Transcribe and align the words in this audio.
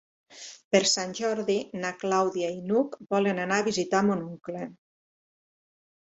Per 0.75 0.79
Sant 0.91 1.11
Jordi 1.17 1.57
na 1.83 1.91
Clàudia 2.03 2.49
i 2.53 2.57
n'Hug 2.69 2.97
volen 3.15 3.41
anar 3.43 3.59
a 3.63 3.67
visitar 3.67 4.01
mon 4.07 4.23
oncle. 4.29 4.63